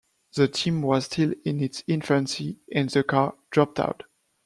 The 0.33 0.47
team 0.47 0.81
was 0.81 1.05
still 1.05 1.35
in 1.45 1.61
its 1.61 1.83
infancy, 1.85 2.57
and 2.73 2.89
the 2.89 3.03
car 3.03 3.35
dropped 3.51 3.79
out. 3.79 4.01